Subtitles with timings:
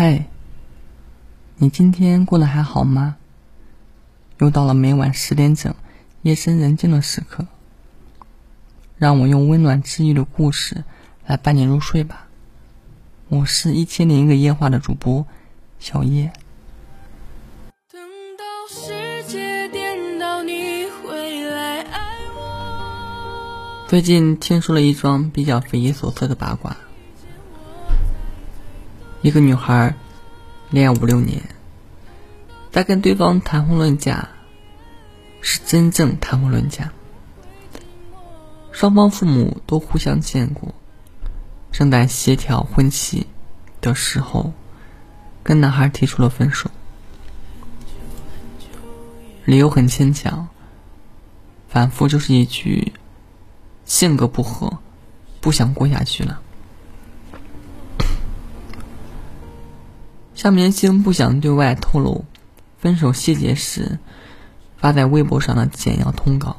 [0.00, 0.26] 嗨，
[1.56, 3.16] 你今天过得还好吗？
[4.38, 5.74] 又到了每晚十点整，
[6.22, 7.48] 夜深人静的时刻，
[8.96, 10.84] 让我用温暖治愈的故事
[11.26, 12.28] 来伴你入睡吧。
[13.26, 15.26] 我是一千零一个夜话的主播
[15.80, 16.30] 小叶。
[17.90, 18.00] 等
[18.36, 23.84] 到世界颠倒，你回来爱我。
[23.88, 26.76] 最近听说了一桩比较匪夷所思的八卦。
[29.20, 29.96] 一个女孩
[30.70, 31.42] 恋爱五六年，
[32.70, 34.28] 在跟对方谈婚论嫁，
[35.40, 36.92] 是真正谈婚论嫁。
[38.70, 40.72] 双方父母都互相见过，
[41.72, 43.26] 正在协调婚期
[43.80, 44.52] 的时候，
[45.42, 46.70] 跟男孩提出了分手，
[49.44, 50.46] 理由很牵强，
[51.68, 52.92] 反复就是一句
[53.84, 54.78] 性格不合，
[55.40, 56.40] 不想过下去了。
[60.38, 62.24] 向明星不想对外透露
[62.78, 63.98] 分手细节时，
[64.76, 66.58] 发在微博上的简要通告。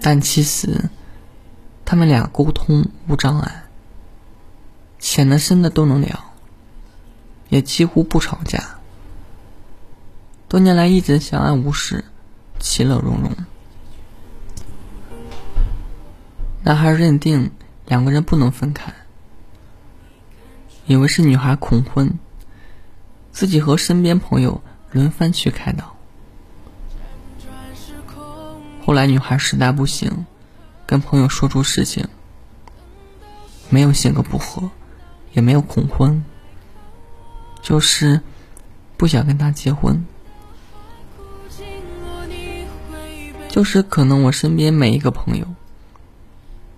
[0.00, 0.88] 但其实，
[1.84, 3.64] 他们俩沟通无障碍，
[4.98, 6.18] 浅的深的都能聊，
[7.50, 8.78] 也几乎不吵架。
[10.48, 12.06] 多年来一直相安无事，
[12.58, 13.30] 其乐融融。
[16.62, 17.50] 男孩认定
[17.84, 18.94] 两个人不能分开。
[20.88, 22.18] 以为是女孩恐婚，
[23.30, 25.94] 自己和身边朋友轮番去开导。
[28.86, 30.24] 后来女孩实在不行，
[30.86, 32.08] 跟朋友说出事情，
[33.68, 34.70] 没有性格不合，
[35.34, 36.24] 也没有恐婚，
[37.60, 38.22] 就是
[38.96, 40.06] 不想跟他结婚，
[43.50, 45.46] 就是可能我身边每一个朋友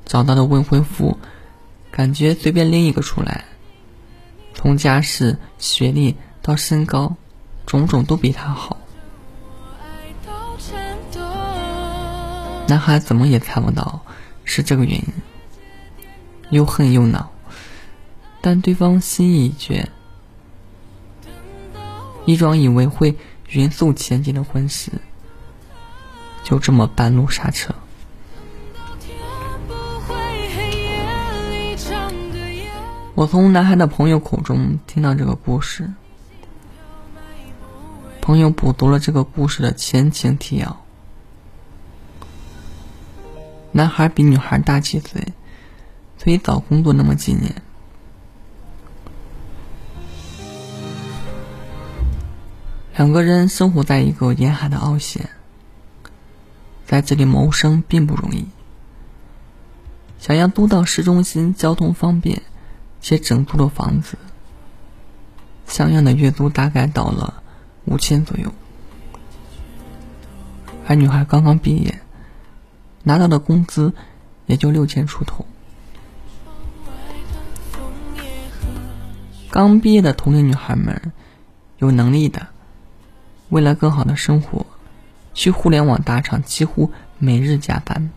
[0.04, 1.16] 找到的未婚夫，
[1.92, 3.44] 感觉随便拎一个出来。
[4.54, 7.16] 从家世、学历到身高，
[7.66, 8.76] 种种都比他好。
[12.68, 14.00] 男孩怎么也猜不到
[14.44, 15.04] 是这个原因，
[16.50, 17.32] 又恨又恼，
[18.40, 19.88] 但对方心意已决，
[22.26, 23.16] 一桩以为会
[23.48, 24.92] 匀速前进的婚事，
[26.44, 27.74] 就这么半路刹车。
[33.14, 35.92] 我从男孩的朋友口中听到这个故事，
[38.20, 40.80] 朋友补读了这个故事的前情提要。
[43.72, 45.34] 男孩比女孩大几岁，
[46.18, 47.62] 所以早工作那么几年。
[52.96, 55.30] 两个人生活在一个沿海的凹陷，
[56.86, 58.46] 在这里谋生并不容易。
[60.18, 62.42] 想要租到市中心，交通方便。
[63.00, 64.18] 且整租的房子，
[65.66, 67.42] 像样的月租大概到了
[67.86, 68.52] 五千左右，
[70.86, 72.00] 而女孩刚刚毕业，
[73.02, 73.92] 拿到的工资
[74.46, 75.46] 也就六千出头。
[79.50, 81.12] 刚毕业的同龄女孩们，
[81.78, 82.48] 有能力的，
[83.48, 84.66] 为了更好的生活，
[85.34, 88.10] 去互联网大厂几乎每日加班，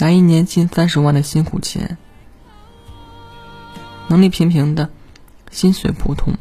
[0.00, 1.96] 拿一年近三十万的辛苦钱。
[4.14, 4.90] 能力平平的，
[5.50, 6.34] 薪水普通，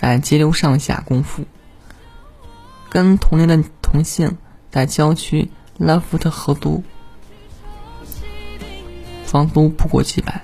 [0.00, 1.44] 但节流上下功夫。
[2.88, 4.38] 跟同龄的同性
[4.70, 6.82] 在郊区拉夫特合租，
[9.26, 10.42] 房租不过几百，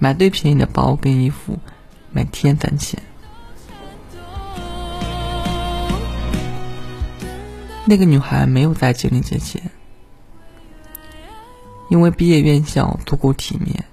[0.00, 1.60] 买最便宜的包跟衣服，
[2.10, 3.00] 每天攒钱。
[7.84, 9.62] 那个女孩没有在经历这些，
[11.88, 13.84] 因为毕业院校足够体面。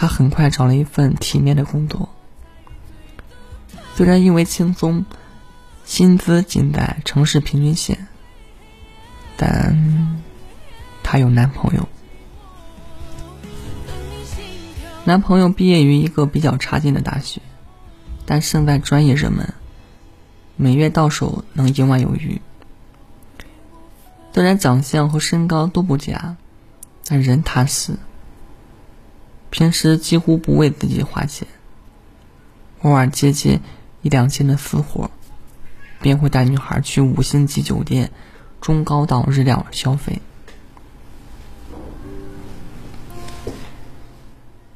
[0.00, 2.08] 他很快找了一份体面的工作，
[3.94, 5.04] 虽然因为轻松，
[5.84, 8.08] 薪资仅在城市平均线，
[9.36, 10.18] 但
[11.02, 11.86] 她有男朋友。
[15.04, 17.42] 男朋友毕业于一个比较差劲的大学，
[18.24, 19.52] 但胜在专业热门，
[20.56, 22.40] 每月到手能一万有余。
[24.32, 26.38] 虽然长相和身高都不佳，
[27.04, 27.98] 但人踏实。
[29.50, 31.46] 平时几乎不为自己花钱，
[32.82, 33.60] 偶尔接接
[34.00, 35.10] 一两千的私活，
[36.00, 38.12] 便会带女孩去五星级酒店、
[38.60, 40.22] 中高档日料消费。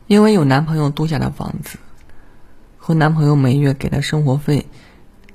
[0.06, 1.78] 因为有男朋友租下的房子
[2.76, 4.66] 和男朋友每月给的生活费，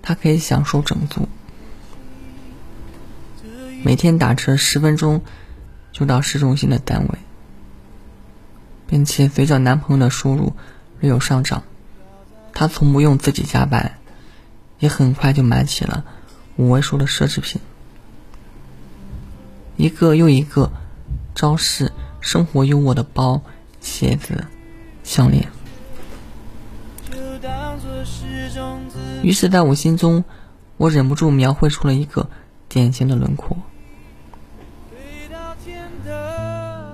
[0.01, 1.27] 她可以享受整租，
[3.83, 5.21] 每天打车十分钟
[5.91, 7.18] 就到市中心的单位。
[8.89, 10.53] 并且随着男朋友的收入
[11.00, 11.63] 略有上涨，
[12.53, 14.00] 她从不用自己加班，
[14.80, 16.03] 也很快就买起了
[16.56, 17.62] 五位数的奢侈品，
[19.77, 20.71] 一个又一个
[21.36, 23.44] 招式生活优渥的包、
[23.80, 24.45] 鞋子、
[25.03, 25.47] 项链。
[29.21, 30.24] 于是，在我心中，
[30.77, 32.30] 我忍不住描绘出了一个
[32.68, 33.57] 典型的轮廓。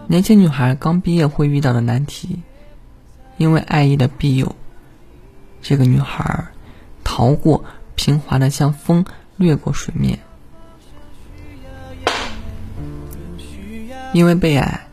[0.08, 2.44] 年轻女孩刚毕业会遇到的难题，
[3.38, 4.56] 因为爱意的庇佑，
[5.64, 6.46] 这个女孩
[7.04, 7.66] 逃过，
[7.96, 9.04] 平滑的像风
[9.36, 10.20] 掠过水面。
[14.14, 14.88] 因为被爱，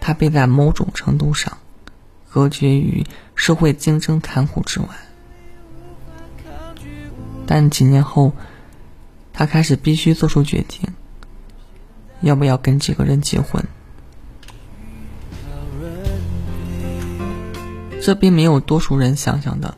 [0.00, 1.58] 她被在某种程度上
[2.28, 4.88] 隔绝于社会竞争残酷之外。
[7.46, 8.32] 但几年后，
[9.32, 10.88] 他开始必须做出决定：
[12.20, 13.64] 要不要跟这个人结婚？
[18.02, 19.76] 这并没有多数人想象的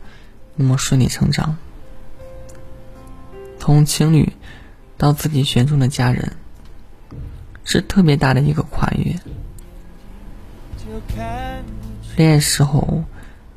[0.56, 1.56] 那么顺理成章。
[3.58, 4.32] 从情侣
[4.96, 6.36] 到自己选中的家人，
[7.64, 9.14] 是特别大的一个跨越。
[12.16, 13.04] 恋爱时候，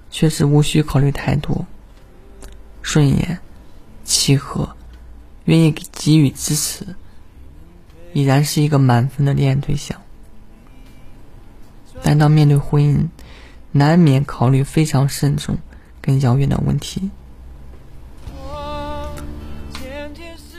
[0.09, 1.65] 确实无需考虑太多，
[2.81, 3.39] 顺眼。
[4.07, 4.75] 契合，
[5.45, 6.95] 愿意给予支持，
[8.13, 9.99] 已然是一个满分的恋爱对象。
[12.03, 13.07] 但当面对婚姻，
[13.77, 15.57] 难免考虑非常慎重
[15.99, 17.11] 跟遥远的问题。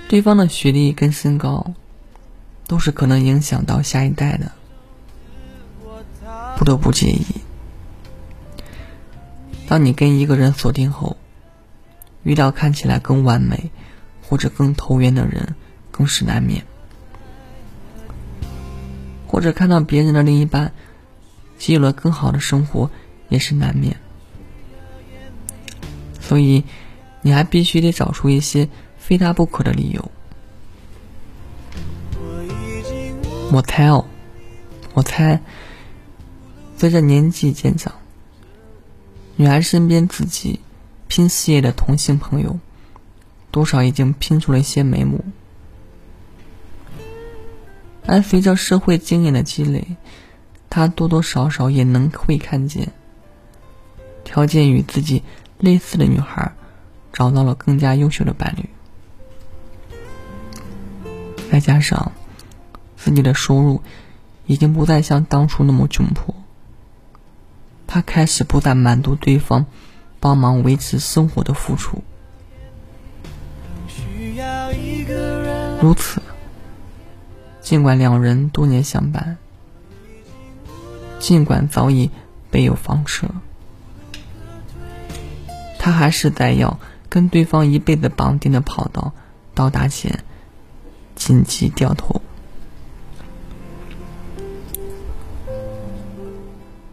[0.07, 1.73] 对方的学历跟身高，
[2.67, 4.53] 都是可能影响到下一代的，
[6.59, 7.25] 不得不介意。
[9.67, 11.17] 当你跟一个人锁定后，
[12.23, 13.71] 遇到看起来更完美
[14.29, 15.55] 或者更投缘的人，
[15.91, 16.61] 更是难免；
[19.27, 20.73] 或者看到别人的另一半，
[21.57, 22.91] 既有了更好的生活，
[23.29, 23.97] 也是难免。
[26.21, 26.65] 所以，
[27.23, 28.69] 你还必须得找出一些
[28.99, 30.11] 非他不可的理由。
[33.53, 34.05] 我猜哦，
[34.95, 35.41] 我猜，
[36.77, 37.93] 随着年纪渐长，
[39.37, 40.61] 女孩身边自己。
[41.09, 42.59] 拼事业的同性朋友，
[43.53, 45.25] 多少已经拼出了一些眉目，
[48.05, 49.87] 而随着社会经验的积累，
[50.69, 52.93] 他多多少少也能会看见，
[54.27, 55.23] 条件与自己
[55.59, 56.53] 类似的女孩，
[57.15, 58.69] 找到了更加优秀的伴侣，
[61.51, 62.13] 再加上
[62.97, 63.81] 自己的收入
[64.45, 66.35] 已经不再像当初那么窘迫，
[67.87, 69.65] 他开始不再满足对方。
[70.19, 72.03] 帮忙维持生活的付出，
[75.81, 76.23] 如此，
[77.61, 79.37] 尽管两人多年相伴，
[81.21, 82.11] 尽管早已
[82.51, 83.29] 备有房车，
[85.87, 89.13] 他还是在要跟对方一辈子绑定的跑道
[89.55, 90.25] 到达前
[91.15, 92.21] 紧急掉头。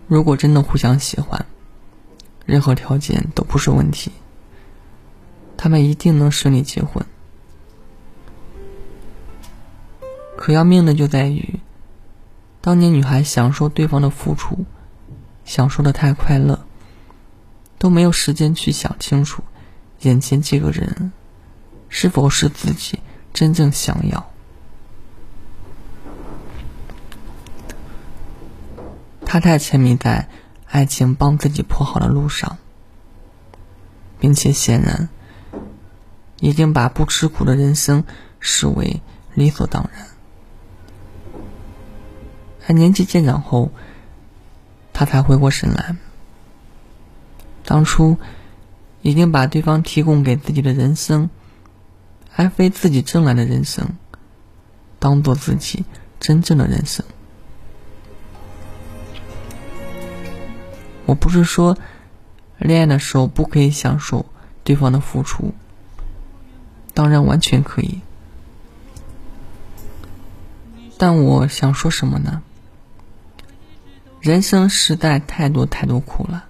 [0.08, 1.44] 如果真的互相喜欢。
[2.46, 4.12] 任何条件都不是问题，
[5.58, 7.04] 他们一定能顺利结婚。
[10.38, 11.60] 可要命的就在于，
[12.62, 14.66] 当年女孩享受对方的付出，
[15.46, 16.64] 享受的太快乐，
[17.84, 19.44] 都没有时间去想清楚，
[20.04, 21.12] 眼前这个人
[21.90, 23.02] 是否是自己
[23.34, 24.32] 真正想要。
[29.26, 30.30] 他太沉迷在。
[30.66, 32.58] 爱情帮自己铺好的路上，
[34.20, 35.08] 并且显然
[36.40, 38.06] 已经把不吃苦的人生
[38.40, 39.04] 视为
[39.36, 40.08] 理所当然。
[42.68, 43.70] 而年纪渐长后，
[44.94, 45.96] 他才回过神来，
[47.66, 48.18] 当初
[49.02, 51.30] 已经把对方提供给自己的人生，
[52.36, 53.90] 而非自己挣来的人生，
[55.00, 55.86] 当做自己
[56.20, 57.06] 真正的人生。
[61.06, 61.78] 我不是说，
[62.58, 64.26] 恋爱的时候不可以享受
[64.64, 65.54] 对方的付出，
[66.94, 68.00] 当然完全可以。
[70.98, 72.42] 但我想说什么呢？
[74.22, 76.46] 人生实在太多太多苦了，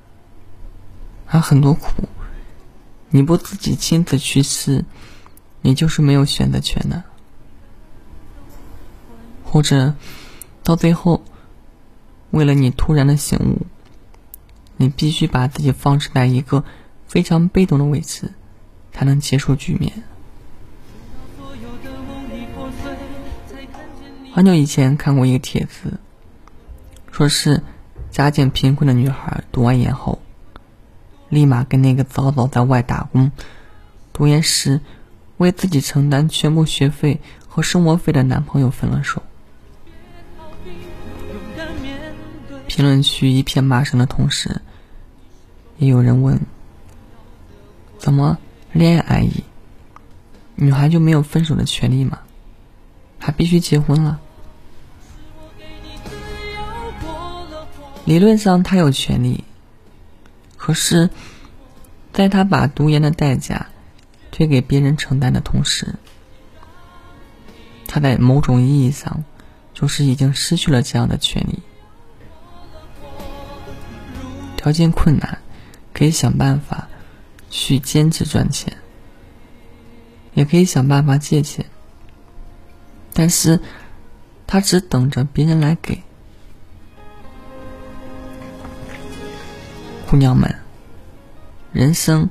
[1.33, 2.07] 而很多苦，
[3.09, 4.85] 你不自己亲自去吃，
[5.63, 7.03] 你就是没有选择权的。
[9.43, 9.95] 或者，
[10.63, 11.23] 到最后，
[12.29, 13.65] 为了你突然的醒悟。
[14.77, 16.63] 你必须把自己放置在一个
[17.07, 18.31] 非常被动的位置，
[18.91, 20.03] 才能结束局面。
[24.33, 25.99] 很久以前看过一个帖子，
[27.11, 27.61] 说是
[28.11, 30.19] 家境贫困的女孩读完研后，
[31.29, 33.31] 立马跟那个早早在外打工、
[34.11, 34.81] 读研时
[35.37, 39.21] 为自己承担全部学费和生活费的男朋友分了手。
[42.67, 44.61] 评论区一片骂声的同时，
[45.77, 46.39] 也有人问：
[47.97, 48.37] 怎么
[48.71, 49.43] 恋爱而已，
[50.55, 52.19] 女孩就没有分手的权利吗？
[53.19, 54.19] 还必须结婚了？
[58.05, 59.43] 理论上他有权利，
[60.65, 61.09] 可是，
[62.13, 63.67] 在他把读研的代价
[64.31, 65.95] 推给别人承担的同时，
[67.85, 69.25] 他在某种意义上
[69.73, 71.59] 就是已经失去了这样的权利。
[74.55, 75.39] 条件困难，
[75.91, 76.87] 可以想办法
[77.49, 78.77] 去兼职赚钱，
[80.33, 81.65] 也可以想办法借钱，
[83.11, 83.59] 但是
[84.47, 86.01] 他只等着别人来给。
[90.13, 90.59] 姑娘们，
[91.71, 92.29] 人生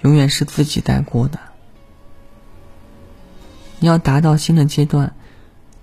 [0.00, 1.38] 永远是自己在过的。
[3.78, 5.14] 你要达到新的阶段，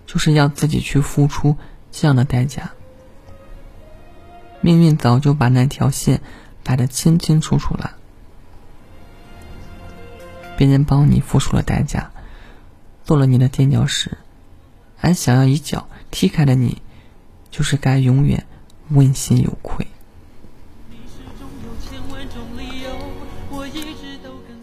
[0.07, 1.57] 就是要自己去付出
[1.91, 2.71] 这样的代价。
[4.61, 6.21] 命运早就把那条线
[6.63, 7.97] 摆得清清楚楚了。
[10.57, 12.09] 别人帮你付出了代价，
[13.03, 14.17] 做了你的垫脚石，
[14.99, 16.81] 而想要一脚踢开的你，
[17.51, 18.47] 就是该永远
[18.89, 19.85] 问心有愧。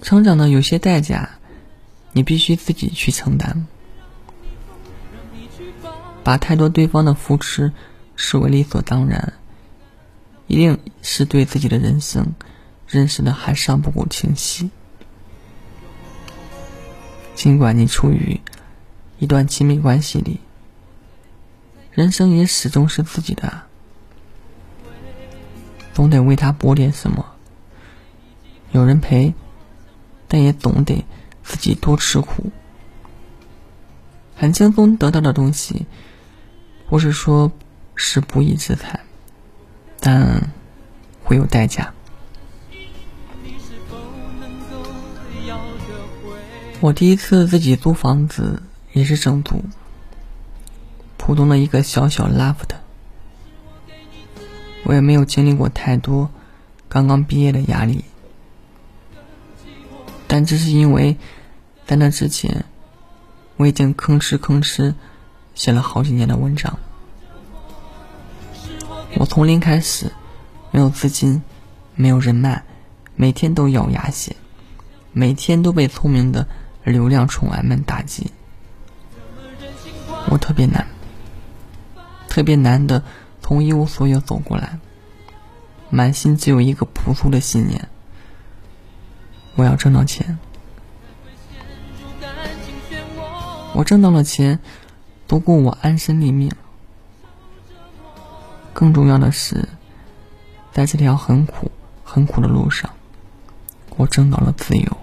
[0.09, 1.33] 成长的有些代价，
[2.13, 3.67] 你必须自己去承担。
[6.25, 7.75] 把太多对方的扶持
[8.17, 9.35] 视为理所当然，
[10.47, 12.33] 一定是对自己的人生
[12.87, 14.71] 认识的还尚不够清晰。
[17.35, 18.41] 尽管你处于
[19.19, 20.41] 一段亲密关系里，
[21.93, 23.65] 人生也始终是自己的，
[25.93, 27.27] 总得为他搏点什么。
[28.73, 29.35] 有人陪。
[30.29, 31.05] 但也总得
[31.43, 32.53] 自己多吃苦。
[34.37, 35.87] 很轻松得到的东西，
[36.89, 37.51] 不是说
[37.97, 39.01] 是不义之财，
[39.99, 40.53] 但
[41.25, 41.93] 会有代价。
[46.81, 49.65] 我第一次自己租房子也是整租，
[51.17, 52.77] 普通的一个小小 loft，
[54.85, 56.31] 我也没有经历过太多
[56.89, 58.05] 刚刚毕业的压力。
[60.39, 61.17] 但这是因为，
[61.85, 62.65] 在那之前，
[63.57, 64.95] 我已经吭哧吭哧
[65.57, 66.79] 写了好几年的文章。
[69.17, 70.13] 我从零开始，
[70.71, 71.43] 没有资金，
[71.97, 72.63] 没有人脉，
[73.17, 74.37] 每天都咬牙写，
[75.11, 76.47] 每天都被聪明的
[76.85, 78.31] 流量宠儿们打击。
[80.31, 80.87] 我特别难，
[82.29, 83.03] 特别难的
[83.43, 84.79] 从一无所有走过来，
[85.91, 87.89] 满心只有一个朴素的信念。
[89.59, 90.39] 我要挣到钱，
[93.75, 94.61] 我挣到了钱，
[95.27, 96.49] 不顾我安身立命。
[98.73, 99.69] 更重要的是，
[100.71, 101.73] 在这条很苦、
[102.05, 102.89] 很苦的路上，
[103.97, 104.97] 我挣到了自由。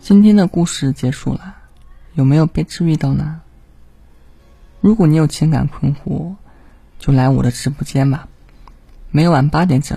[0.00, 1.54] 今天的故事结束了，
[2.14, 3.41] 有没有被治愈到呢？
[4.82, 6.34] 如果你有情感困惑，
[6.98, 8.26] 就来我的直播间吧。
[9.12, 9.96] 每晚八点整，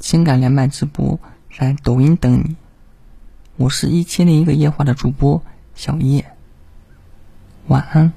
[0.00, 1.20] 情感连麦直播
[1.56, 2.56] 在抖音等你。
[3.54, 5.40] 我是一千零一个夜话的主播
[5.76, 6.32] 小叶，
[7.68, 8.12] 晚安。